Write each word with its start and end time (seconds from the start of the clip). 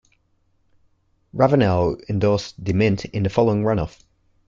Ravenel 1.31 1.95
endorsed 2.09 2.59
DeMint 2.63 3.05
in 3.11 3.21
the 3.21 3.29
following 3.29 3.61
runoff. 3.61 4.01